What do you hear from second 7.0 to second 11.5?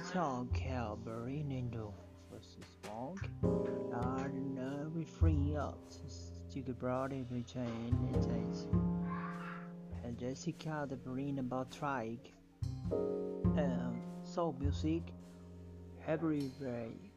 in between it. Is and Jessica the brain